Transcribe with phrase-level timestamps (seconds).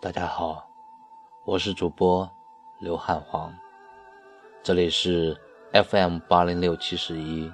[0.00, 0.70] 大家好，
[1.44, 2.30] 我是主播
[2.78, 3.52] 刘汉皇，
[4.62, 5.36] 这里是
[5.72, 7.50] FM 八零六七十一，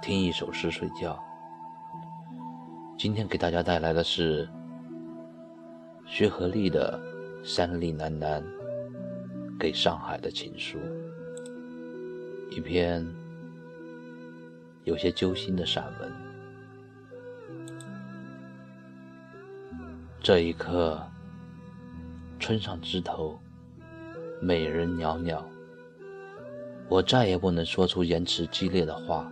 [0.00, 1.20] 听一首诗睡觉。
[2.96, 4.48] 今天给大家带来的是
[6.06, 6.96] 徐和立的
[7.44, 8.40] 《山里喃喃
[9.58, 10.78] 给上海的情书》，
[12.56, 13.04] 一篇
[14.84, 16.12] 有些揪心的散文。
[20.22, 21.04] 这一刻。
[22.46, 23.36] 村上枝头，
[24.40, 25.44] 美人袅袅。
[26.88, 29.28] 我再也不能说出言辞激烈的话。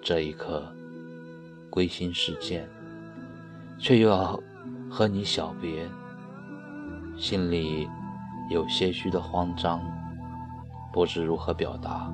[0.00, 0.66] 这一刻，
[1.68, 2.66] 归心似箭，
[3.78, 4.40] 却又要
[4.90, 5.86] 和你小别，
[7.18, 7.86] 心里
[8.48, 9.82] 有些许的慌张，
[10.90, 12.10] 不知如何表达。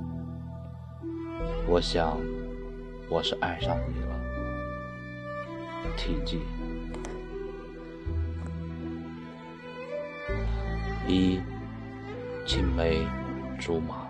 [1.69, 2.19] 我想，
[3.09, 4.19] 我是爱上你了。
[5.97, 6.41] 题记。
[11.11, 11.41] 一
[12.47, 13.01] 青梅
[13.59, 14.07] 竹马，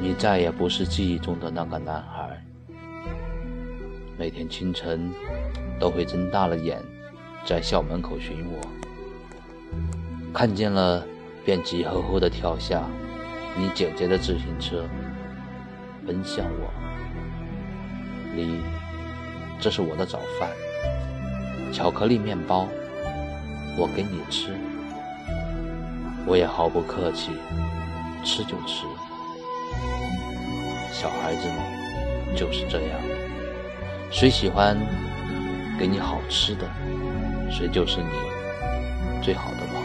[0.00, 2.42] 你再也不是记忆中的那个男孩。
[4.18, 5.08] 每天清晨
[5.78, 6.82] 都会睁大了眼，
[7.44, 8.58] 在校门口寻我，
[10.34, 11.06] 看见了
[11.44, 12.82] 便急吼吼地跳下
[13.56, 14.84] 你姐姐的自行车，
[16.04, 16.70] 奔向我。
[18.34, 18.60] 你，
[19.60, 20.50] 这是我的早饭，
[21.72, 22.66] 巧克力面包，
[23.78, 24.52] 我给你吃。
[26.28, 27.30] 我也毫不客气，
[28.22, 28.84] 吃就吃。
[30.92, 31.64] 小孩子嘛，
[32.36, 33.00] 就是这样。
[34.10, 34.76] 谁喜欢
[35.78, 36.68] 给你好吃的，
[37.50, 38.10] 谁就是你
[39.22, 39.82] 最好的朋友。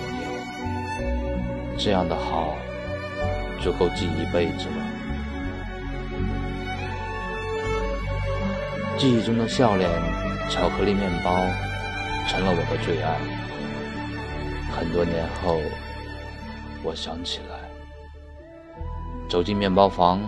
[1.77, 2.57] 这样的好，
[3.61, 4.85] 足够记一辈子了。
[8.97, 9.89] 记忆中的笑脸，
[10.49, 11.31] 巧克力面包，
[12.27, 13.17] 成了我的最爱。
[14.75, 15.61] 很多年后。
[16.83, 17.71] 我想起来，
[19.29, 20.19] 走进面包房，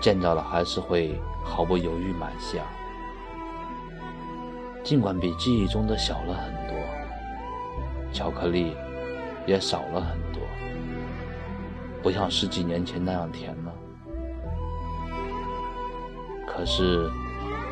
[0.00, 2.62] 见到了还是会毫不犹豫买下。
[4.82, 6.76] 尽管比记忆中的小了很多，
[8.14, 8.74] 巧克力
[9.46, 10.40] 也少了很多，
[12.02, 13.72] 不像十几年前那样甜了。
[16.46, 17.10] 可是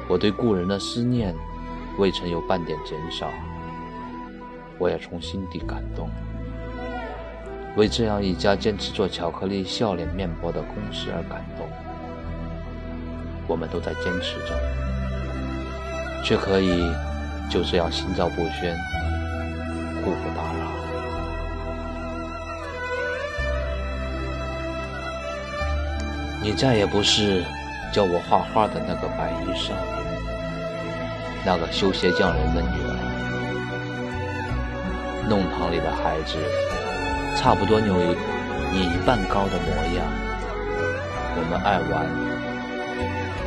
[0.06, 1.34] 我对故人的思念
[1.98, 3.26] 未曾有半点减少，
[4.78, 6.10] 我也从心底感动。
[7.76, 11.66] 为这样一家坚持做巧克力笑脸面包的公司而感动，
[13.46, 14.58] 我们都在坚持着，
[16.24, 16.92] 却可以
[17.48, 18.76] 就这样心照不宣，
[20.04, 20.68] 互不打扰。
[26.42, 27.44] 你再也不是
[27.92, 29.84] 教我画画的那个白衣少年，
[31.46, 32.96] 那个修鞋匠人的女儿，
[35.28, 36.36] 弄堂里的孩子。
[37.40, 37.94] 差不多有
[38.70, 40.04] 你一半高的模样。
[41.32, 42.04] 我们爱玩，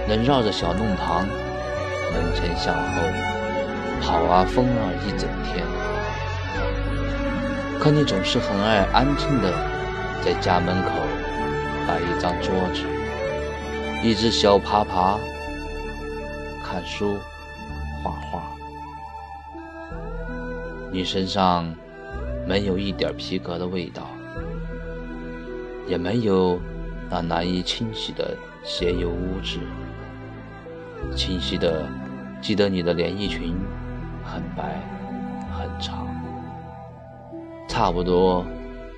[0.10, 1.28] 能绕着小弄堂
[2.12, 3.04] 门前向后
[4.02, 5.64] 跑啊疯啊一整天。
[7.80, 9.54] 可你总是很爱安静的
[10.26, 10.90] 在家门口
[11.88, 12.82] 摆一张桌子，
[14.02, 15.20] 一只小爬爬
[16.66, 17.16] 看书
[18.02, 18.42] 画画。
[20.92, 21.72] 你身上。
[22.48, 24.08] 没有一点皮革的味道，
[25.88, 26.60] 也没有
[27.10, 29.60] 那难以清洗的鞋油污渍。
[31.16, 31.88] 清晰的
[32.42, 33.56] 记得你的连衣裙
[34.24, 34.82] 很白
[35.52, 36.08] 很长，
[37.68, 38.46] 差不多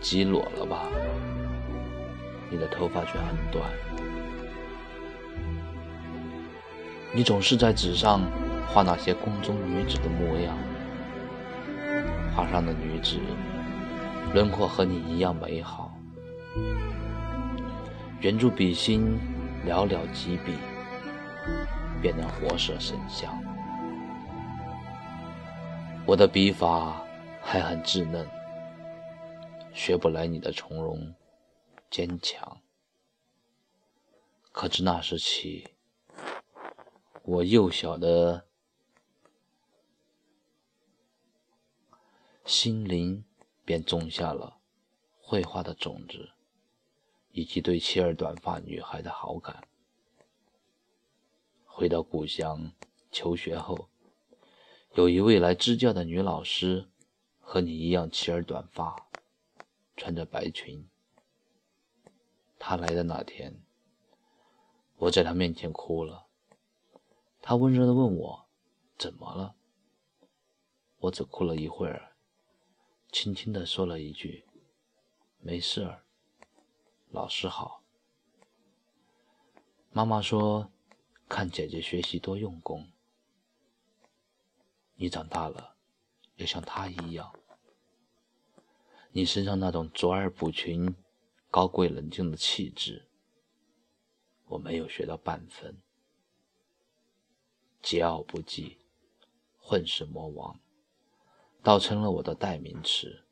[0.01, 0.83] 及裸了吧？
[2.49, 3.63] 你的头发却很短。
[7.13, 8.21] 你总是在纸上
[8.67, 10.55] 画那些宫中女子的模样。
[12.35, 13.17] 画上的女子
[14.33, 15.97] 轮廓和你一样美好，
[18.19, 19.17] 圆珠笔芯
[19.65, 20.53] 寥寥几笔
[22.01, 23.41] 便能活色生香。
[26.05, 27.01] 我的笔法
[27.41, 28.27] 还很稚嫩，
[29.71, 31.15] 学不来你的从容
[31.89, 32.57] 坚强。
[34.51, 35.69] 可自那时起，
[37.23, 38.43] 我幼小的。
[42.45, 43.25] 心灵
[43.65, 44.59] 便种下了
[45.19, 46.29] 绘画的种子，
[47.31, 49.67] 以及对齐耳短发女孩的好感。
[51.65, 52.71] 回到故乡
[53.11, 53.89] 求学后，
[54.93, 56.87] 有一位来支教的女老师，
[57.39, 59.07] 和你一样齐耳短发，
[59.97, 60.87] 穿着白裙。
[62.59, 63.59] 她来的那天，
[64.97, 66.27] 我在她面前哭了。
[67.41, 68.45] 她温柔地问我
[68.99, 69.55] ：“怎么了？”
[71.01, 72.14] 我只哭了一会儿，
[73.17, 74.43] 轻轻地说了一句
[75.39, 76.03] ：“没事儿，
[77.11, 77.81] 老师好。”
[79.89, 80.69] 妈妈说
[81.29, 82.91] ：“看姐姐学习多用功，
[84.95, 85.77] 你长大了
[86.35, 87.33] 要像她一样。
[89.11, 90.93] 你身上那种卓尔不群、
[91.49, 93.07] 高贵冷静的气质，
[94.47, 95.81] 我没有学到半分。
[97.81, 98.75] 桀骜不羁、
[99.57, 100.59] 混世魔王。”
[101.65, 103.23] 倒成了我的代名词。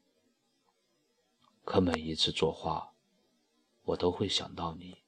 [1.63, 2.95] 可每一次作画，
[3.83, 5.03] 我都会想到你，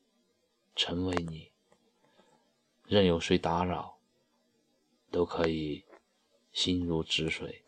[0.75, 1.51] 成为你。
[2.83, 3.97] 任有谁打扰，
[5.09, 5.85] 都可以
[6.51, 7.65] 心如止水。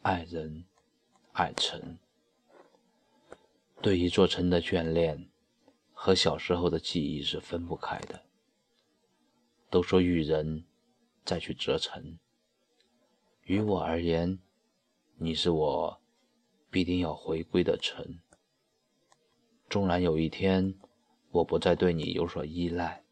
[0.00, 0.64] 爱人，
[1.34, 1.98] 爱城，
[3.82, 5.28] 对一座城的眷恋。
[6.00, 8.22] 和小时候的记忆是分不开的。
[9.68, 10.64] 都说遇人
[11.24, 12.20] 再去折城，
[13.42, 14.38] 于我而言，
[15.16, 16.00] 你是我
[16.70, 18.20] 必定要回归的城。
[19.68, 20.78] 纵然有一天
[21.32, 23.02] 我不再对你有所依赖，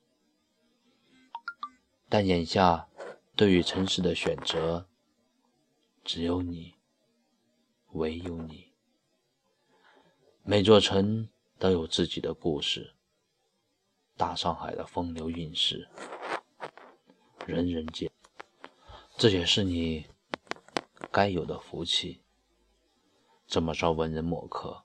[2.08, 2.88] 但眼下
[3.34, 4.86] 对于城市的选择，
[6.04, 6.74] 只有你，
[7.94, 8.72] 唯有你。
[10.44, 11.28] 每座城。
[11.58, 12.94] 都有自己的故事。
[14.16, 15.88] 大上海的风流韵事，
[17.46, 18.10] 人人见，
[19.18, 20.06] 这也是你
[21.12, 22.22] 该有的福气。
[23.46, 24.84] 这么招文人墨客，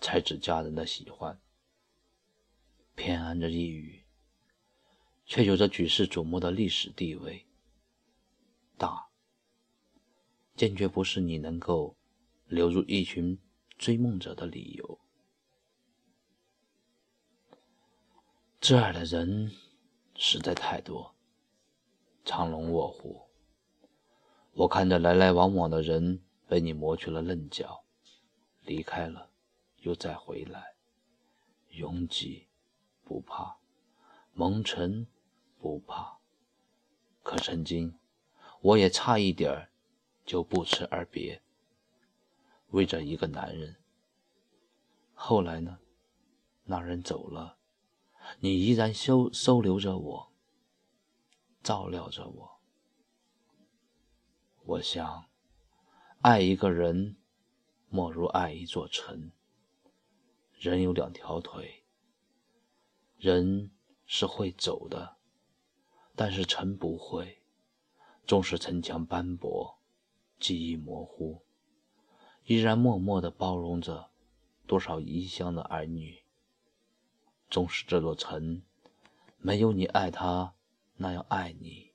[0.00, 1.40] 才子佳人的喜欢，
[2.94, 4.04] 偏安着一隅，
[5.26, 7.46] 却有着举世瞩目的历史地位。
[8.78, 9.08] 大，
[10.56, 11.96] 坚决不是你能够
[12.46, 13.38] 流入一群
[13.76, 15.00] 追梦者的理由。
[18.64, 19.50] 这儿的人
[20.14, 21.16] 实在太多，
[22.24, 23.26] 藏龙卧虎。
[24.52, 27.82] 我看着来来往往的人被你磨去了棱角，
[28.60, 29.30] 离开了，
[29.78, 30.76] 又再回来，
[31.70, 32.46] 拥挤
[33.02, 33.56] 不怕，
[34.32, 35.08] 蒙尘
[35.58, 36.18] 不怕。
[37.24, 37.98] 可曾经，
[38.60, 39.72] 我也差一点儿
[40.24, 41.42] 就不辞而别，
[42.68, 43.74] 为着一个男人。
[45.14, 45.80] 后来呢？
[46.62, 47.58] 那人走了。
[48.40, 50.32] 你依然收收留着我，
[51.62, 52.60] 照料着我。
[54.64, 55.26] 我想，
[56.20, 57.16] 爱一个人，
[57.88, 59.30] 莫如爱一座城。
[60.58, 61.82] 人有两条腿，
[63.18, 63.70] 人
[64.06, 65.16] 是会走的，
[66.14, 67.38] 但是城不会。
[68.24, 69.78] 纵使城墙斑驳，
[70.38, 71.42] 记忆模糊，
[72.44, 74.10] 依然默默地包容着
[74.64, 76.21] 多少异乡的儿女。
[77.52, 78.62] 纵使这座城
[79.36, 80.54] 没有你爱他
[80.96, 81.92] 那样爱你，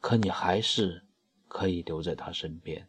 [0.00, 1.04] 可你还是
[1.46, 2.88] 可以留在他身边。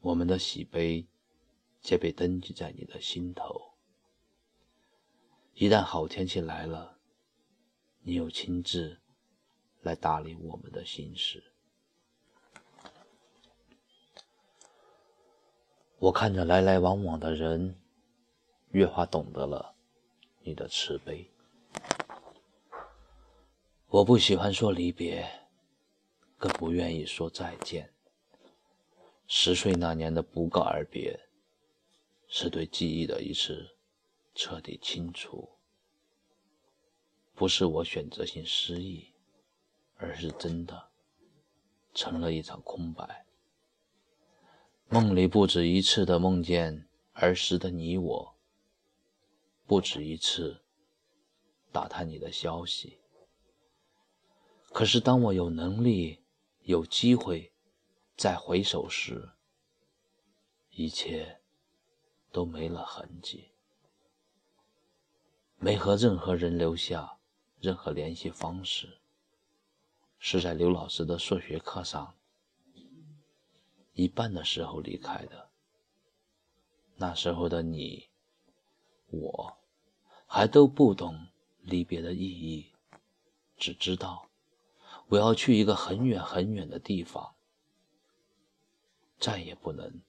[0.00, 1.08] 我们的喜悲
[1.80, 3.72] 皆被登记在你的心头。
[5.54, 7.00] 一旦好天气来了，
[8.02, 9.00] 你又亲自
[9.80, 11.52] 来打理我们的心事。
[15.98, 17.79] 我看着来来往往的人。
[18.70, 19.74] 越发懂得了
[20.42, 21.28] 你的慈悲。
[23.88, 25.28] 我不喜欢说离别，
[26.38, 27.92] 更不愿意说再见。
[29.26, 31.18] 十岁那年的不告而别，
[32.28, 33.76] 是对记忆的一次
[34.34, 35.48] 彻底清除。
[37.34, 39.12] 不是我选择性失忆，
[39.96, 40.90] 而是真的
[41.94, 43.26] 成了一场空白。
[44.88, 48.34] 梦里不止一次的梦见儿时的你我。
[49.70, 50.64] 不止一次
[51.70, 52.98] 打探你的消息，
[54.72, 56.24] 可是当我有能力、
[56.62, 57.52] 有机会
[58.16, 59.30] 再回首时，
[60.70, 61.40] 一切
[62.32, 63.52] 都没了痕迹，
[65.58, 67.20] 没和任何人留下
[67.60, 68.98] 任何联系方式，
[70.18, 72.16] 是在刘老师的数学课上
[73.92, 75.48] 一半的时候离开的。
[76.96, 78.08] 那时候的你，
[79.06, 79.59] 我。
[80.32, 81.26] 还都不懂
[81.60, 82.72] 离别的意义，
[83.56, 84.30] 只知道
[85.08, 87.34] 我要去一个很远很远的地方，
[89.18, 90.00] 再也不能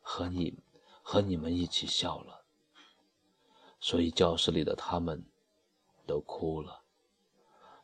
[0.00, 0.62] 和你
[1.02, 2.44] 和你们一起笑了。
[3.80, 5.26] 所以教室里的他们
[6.06, 6.84] 都哭了。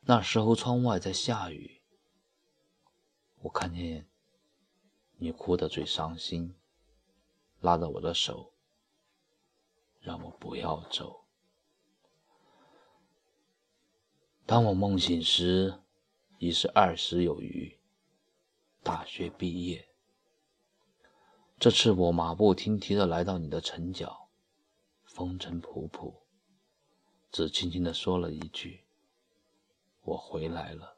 [0.02, 1.82] 那时候窗外在下雨，
[3.40, 4.08] 我看见
[5.16, 6.54] 你哭得最伤心，
[7.58, 8.54] 拉着我的手。
[10.00, 11.19] 让我不要走。
[14.50, 15.78] 当我梦醒时，
[16.40, 17.78] 已是二十有余，
[18.82, 19.88] 大学毕业。
[21.56, 24.28] 这次我马不停蹄的来到你的城角，
[25.04, 26.12] 风尘仆仆，
[27.30, 28.80] 只轻轻的说了一句
[30.02, 30.96] ：“我回来了。”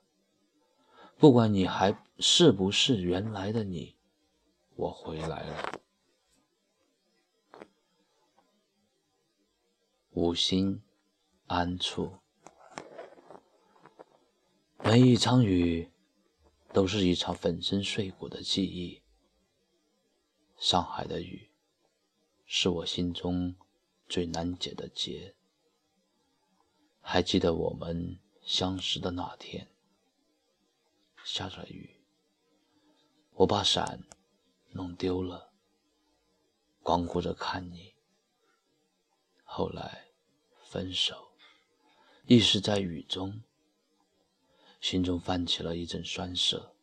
[1.21, 3.99] 不管你还是不是原来的你，
[4.77, 5.73] 我回来了。
[10.13, 10.83] 无心
[11.49, 12.17] 安处，
[14.85, 15.93] 每一场雨
[16.73, 19.01] 都是一场粉身碎骨的记忆。
[20.59, 21.51] 上海的雨，
[22.45, 23.55] 是我心中
[24.09, 25.37] 最难解的结。
[27.01, 29.69] 还记得我们相识的那天。
[31.25, 32.03] 下着雨，
[33.35, 34.03] 我把伞
[34.73, 35.53] 弄丢了，
[36.83, 37.95] 光顾着看你。
[39.45, 40.09] 后来
[40.65, 41.31] 分手，
[42.27, 43.43] 亦是在雨中，
[44.83, 46.75] 心中泛起了一阵酸涩。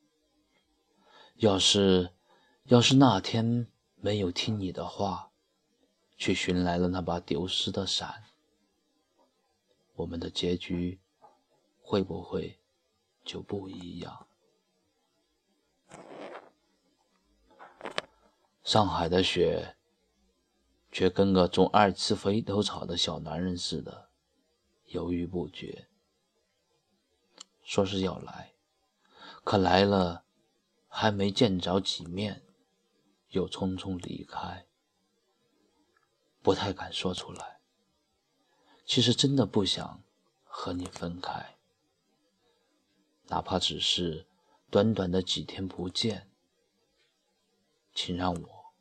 [1.35, 2.13] 要是，
[2.63, 5.31] 要是那天没有听你的话，
[6.17, 8.23] 去寻来了那把丢失的伞，
[9.95, 11.01] 我们的结局
[11.81, 12.61] 会不会
[13.25, 14.27] 就不一样？
[18.63, 19.75] 上海的雪，
[20.89, 24.07] 却跟个种二次回头草的小男人似的，
[24.85, 25.88] 犹豫不决。
[27.69, 28.55] 说是要来，
[29.43, 30.25] 可来了，
[30.87, 32.41] 还没见着几面，
[33.27, 34.65] 又匆匆离开。
[36.41, 37.59] 不太敢说出来。
[38.87, 40.03] 其实真的不想
[40.43, 41.57] 和你分开，
[43.27, 44.25] 哪怕只是
[44.71, 46.27] 短短的几天不见，
[47.93, 48.73] 请让我。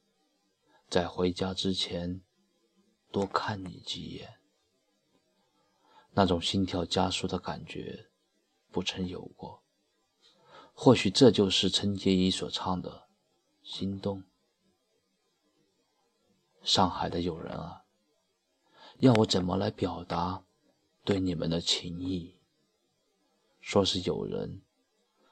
[0.88, 2.22] 在回家之前，
[3.12, 4.40] 多看你几眼。
[6.12, 8.07] 那种心跳加速的感觉，
[8.70, 9.62] 不曾有过。
[10.72, 12.90] 或许这就是陈洁仪所唱的
[13.62, 14.22] 《心动》。
[16.62, 17.84] 上海的友人啊，
[18.98, 20.44] 要我怎么来表达
[21.04, 22.36] 对你们的情谊？
[23.60, 24.62] 说是友人，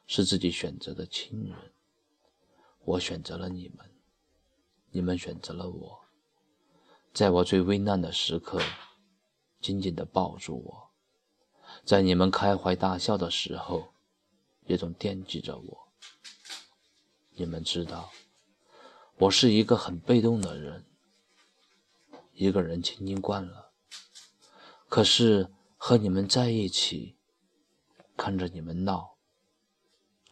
[0.07, 1.73] 是自己选择的亲人，
[2.85, 3.90] 我选择了你们。
[4.90, 6.00] 你们选择了我，
[7.12, 8.61] 在我最危难的时刻，
[9.61, 10.86] 紧紧地抱住我；
[11.87, 13.93] 在你们开怀大笑的时候，
[14.64, 15.88] 也总惦记着我。
[17.35, 18.11] 你们知道，
[19.19, 20.85] 我是一个很被动的人，
[22.33, 23.71] 一个人清静惯了。
[24.88, 27.16] 可是和你们在一起，
[28.16, 29.16] 看着你们闹，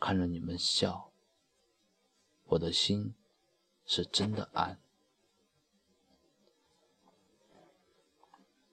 [0.00, 1.12] 看着你们笑，
[2.46, 3.14] 我的心。
[3.86, 4.80] 是真的安。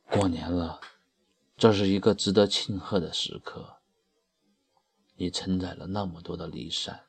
[0.09, 0.79] 过年了，
[1.61, 3.81] 这是一个值得庆贺的时刻。
[5.17, 7.05] 你承载了那么多的离散，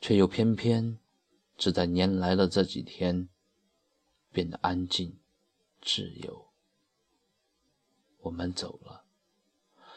[0.00, 1.00] 却又偏偏
[1.56, 3.28] 只在年来的这几天
[4.30, 5.18] 变得安静、
[5.82, 6.46] 自由。
[8.18, 9.02] 我们走了，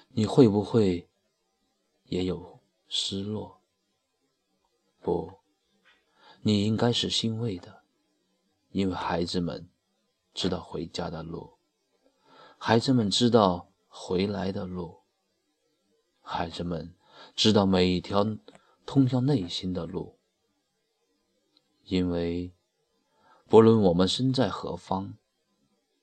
[0.07, 1.07] 你会不会
[2.05, 3.61] 也有失落？
[4.99, 5.31] 不。
[6.41, 7.83] 你应该是欣慰的，
[8.71, 9.69] 因为孩子们
[10.33, 11.56] 知道回家的路，
[12.57, 14.99] 孩子们知道回来的路，
[16.21, 16.93] 孩子们
[17.35, 18.25] 知道每一条
[18.85, 20.17] 通向内心的路。
[21.85, 22.51] 因为
[23.47, 25.13] 不论我们身在何方，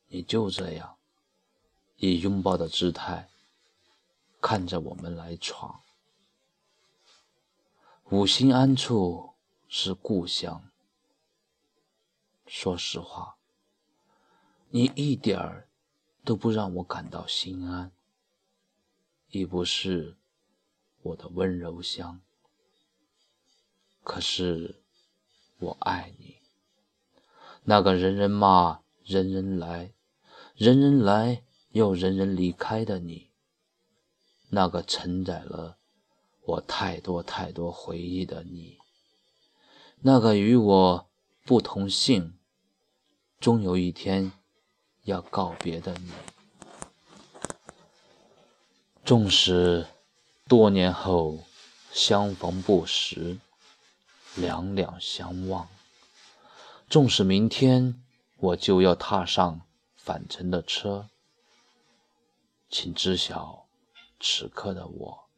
[0.09, 0.97] 你就这样
[1.97, 3.29] 以拥抱的姿态
[4.41, 5.83] 看着我们来闯，
[8.11, 9.33] 五心安处。
[9.77, 10.71] 是故乡。
[12.47, 13.39] 说实话，
[14.69, 15.69] 你一点儿
[16.25, 17.93] 都不让我感到心安，
[19.28, 20.16] 亦不是
[21.02, 22.21] 我的温柔乡。
[24.02, 24.83] 可是
[25.59, 26.38] 我爱你，
[27.64, 29.93] 那个人人骂、人人来、
[30.54, 33.31] 人人来又人人离开的你，
[34.49, 35.78] 那个承载了
[36.43, 38.78] 我太多太多回忆的你。
[40.00, 41.11] 那个与我
[41.45, 42.38] 不同姓，
[43.40, 44.33] 终有一天
[45.05, 46.11] 要告别的你，
[49.05, 49.87] 纵使
[50.49, 51.39] 多年后
[51.93, 53.39] 相逢不识，
[54.35, 55.67] 两两相望；
[56.89, 58.03] 纵使明天
[58.39, 59.61] 我就要踏上
[59.95, 61.09] 返程的车，
[62.71, 63.67] 请知晓，
[64.19, 65.29] 此刻的我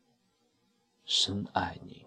[1.05, 2.07] 深爱你。